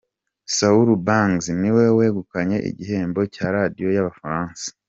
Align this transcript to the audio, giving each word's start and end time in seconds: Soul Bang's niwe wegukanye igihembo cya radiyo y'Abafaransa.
Soul 0.57 0.87
Bang's 1.07 1.45
niwe 1.61 1.85
wegukanye 1.97 2.57
igihembo 2.69 3.21
cya 3.33 3.47
radiyo 3.55 3.87
y'Abafaransa. 3.95 4.67